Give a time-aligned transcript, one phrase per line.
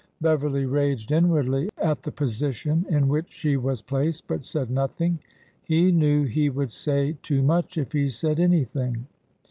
[0.19, 5.19] Bev erly raged inwardly at the position in which she was placed, but said nothing.
[5.61, 9.05] He knew he would say too much if he said anything.